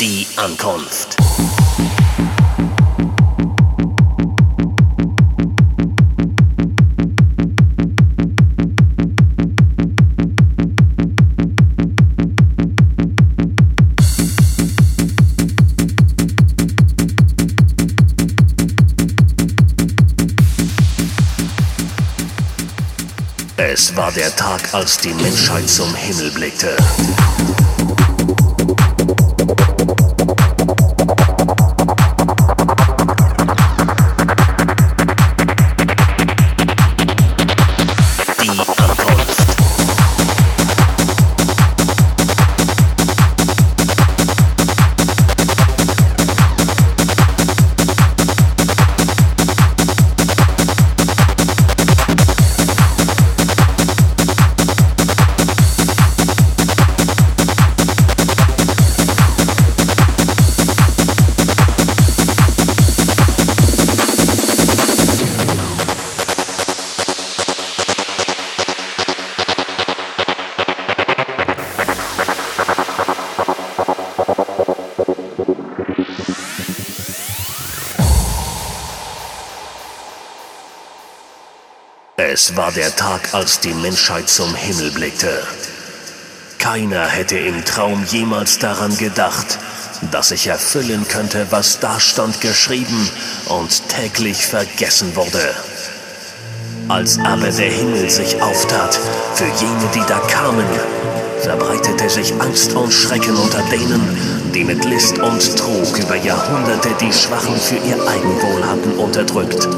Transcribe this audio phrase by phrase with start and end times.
[0.00, 1.16] Die Ankunft.
[23.56, 26.76] Es war der Tag, als die Menschheit zum Himmel blickte.
[82.36, 85.42] Es war der Tag, als die Menschheit zum Himmel blickte.
[86.58, 89.58] Keiner hätte im Traum jemals daran gedacht,
[90.10, 93.10] dass sich erfüllen könnte, was da stand geschrieben
[93.46, 95.54] und täglich vergessen wurde.
[96.88, 99.00] Als aber der Himmel sich auftat
[99.32, 100.66] für jene, die da kamen,
[101.46, 104.02] verbreitete sich Angst und Schrecken unter denen,
[104.52, 109.68] die mit List und Trug über Jahrhunderte die Schwachen für ihr Eigenwohl hatten unterdrückt.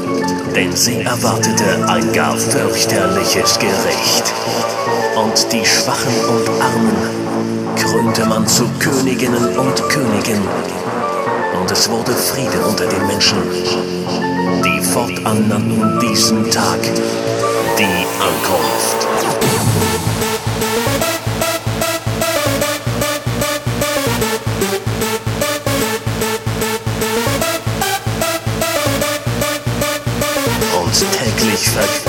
[0.55, 4.33] Denn sie erwartete ein gar fürchterliches Gericht.
[5.15, 10.41] Und die Schwachen und Armen krönte man zu Königinnen und Königen.
[11.61, 13.37] Und es wurde Friede unter den Menschen,
[14.65, 16.81] die fortan nannten diesen Tag
[17.77, 19.58] die Ankunft.
[31.79, 32.08] Täglich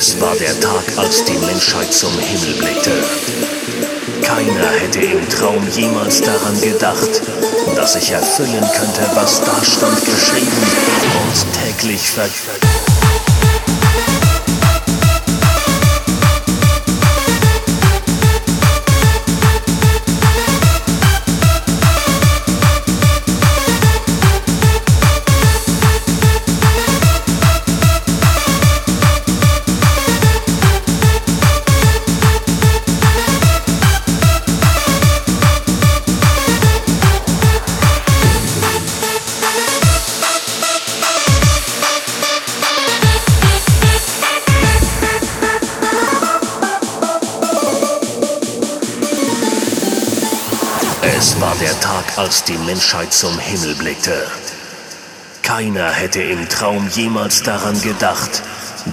[0.00, 2.90] Es war der Tag, als die Menschheit zum Himmel blickte.
[4.22, 7.20] Keiner hätte im Traum jemals daran gedacht,
[7.76, 10.56] dass sich erfüllen könnte, was da stand geschrieben
[11.26, 12.30] und täglich ver...
[51.02, 54.26] Es war der Tag, als die Menschheit zum Himmel blickte.
[55.42, 58.42] Keiner hätte im Traum jemals daran gedacht,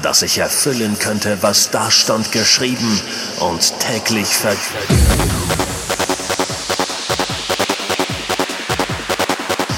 [0.02, 3.02] dass sich erfüllen könnte, was da stand geschrieben
[3.42, 4.56] und täglich ver...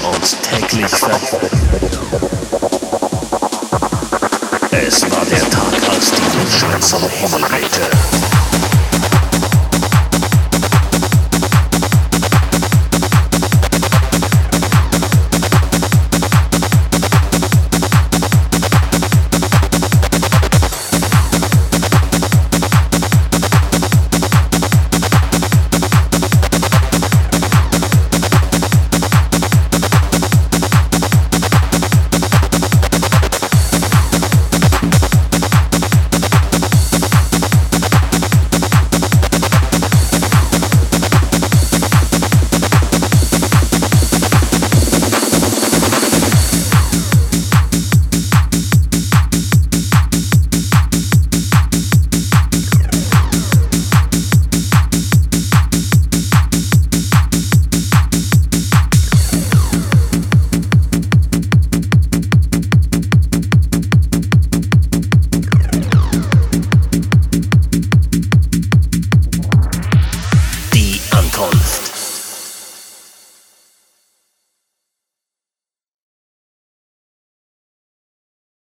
[0.04, 1.20] Und täglich ver...
[4.70, 8.29] Es war der Tag, als die Menschheit zum Himmel blickte.